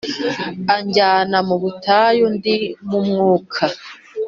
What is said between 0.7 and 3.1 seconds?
Anjyana mu butayu ndi mu